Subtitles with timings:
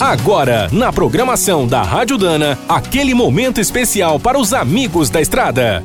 [0.00, 5.84] Agora, na programação da Rádio Dana, aquele momento especial para os amigos da estrada.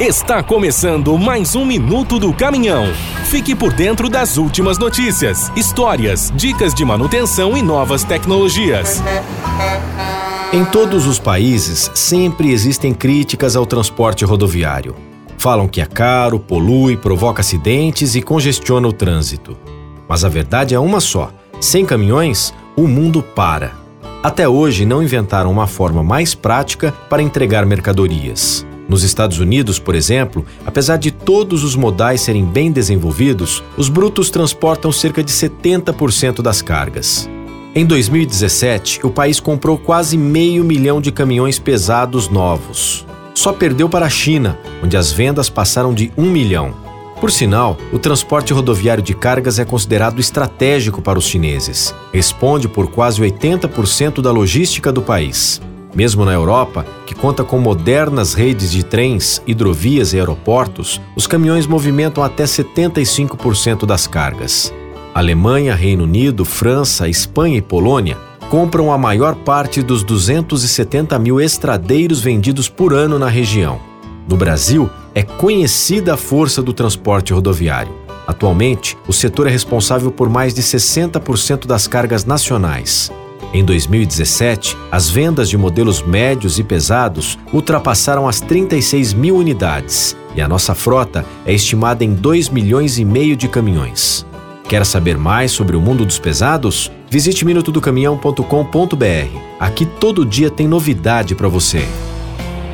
[0.00, 2.86] Está começando mais um Minuto do Caminhão.
[3.26, 9.00] Fique por dentro das últimas notícias, histórias, dicas de manutenção e novas tecnologias.
[10.52, 14.96] Em todos os países, sempre existem críticas ao transporte rodoviário.
[15.38, 19.56] Falam que é caro, polui, provoca acidentes e congestiona o trânsito.
[20.08, 21.30] Mas a verdade é uma só:
[21.64, 23.72] sem caminhões, o mundo para.
[24.22, 28.66] Até hoje não inventaram uma forma mais prática para entregar mercadorias.
[28.86, 34.28] Nos Estados Unidos, por exemplo, apesar de todos os modais serem bem desenvolvidos, os brutos
[34.28, 37.30] transportam cerca de 70% das cargas.
[37.74, 43.06] Em 2017, o país comprou quase meio milhão de caminhões pesados novos.
[43.34, 46.83] Só perdeu para a China, onde as vendas passaram de um milhão.
[47.24, 51.94] Por sinal, o transporte rodoviário de cargas é considerado estratégico para os chineses.
[52.12, 55.58] Responde por quase 80% da logística do país.
[55.94, 61.66] Mesmo na Europa, que conta com modernas redes de trens, hidrovias e aeroportos, os caminhões
[61.66, 64.70] movimentam até 75% das cargas.
[65.14, 68.18] Alemanha, Reino Unido, França, Espanha e Polônia
[68.50, 73.80] compram a maior parte dos 270 mil estradeiros vendidos por ano na região.
[74.28, 77.92] No Brasil, é conhecida a força do transporte rodoviário.
[78.26, 83.12] Atualmente, o setor é responsável por mais de 60% das cargas nacionais.
[83.52, 90.40] Em 2017, as vendas de modelos médios e pesados ultrapassaram as 36 mil unidades e
[90.40, 94.26] a nossa frota é estimada em 2 milhões e meio de caminhões.
[94.68, 96.90] Quer saber mais sobre o mundo dos pesados?
[97.08, 99.38] Visite minutodocaminhão.com.br.
[99.60, 101.86] Aqui todo dia tem novidade para você.